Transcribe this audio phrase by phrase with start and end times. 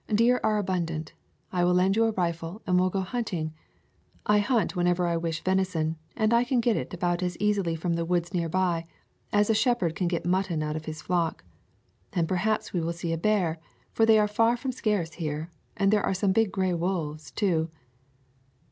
[0.09, 1.13] Deer are abundant.
[1.53, 3.53] I will lend you a rifle and we'll go hunting.
[4.25, 7.93] I hunt whenever I wish venison, and I can get it about as easily from
[7.93, 8.87] the woods near by
[9.31, 11.43] as a shepherd can get mutton out of his flock.
[12.13, 13.59] And perhaps we will see a bear,
[13.93, 17.69] for they are far from scarce here, and there are some big gray wolves, too."